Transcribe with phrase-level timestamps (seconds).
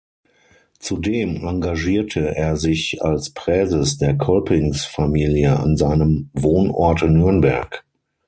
[0.79, 7.85] Zudem engagierte er sich als Präses der Kolpingsfamilie an seinem Wohnort Nürnberg.